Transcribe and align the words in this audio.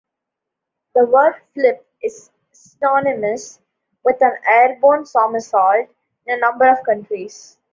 The 0.95 1.05
word 1.05 1.35
"flip" 1.53 1.85
is 2.01 2.31
synonymous 2.51 3.59
with 4.03 4.19
an 4.23 4.35
airborne 4.47 5.05
somersault 5.05 5.89
in 6.25 6.33
a 6.33 6.39
number 6.41 6.67
of 6.67 6.83
countries. 6.83 7.59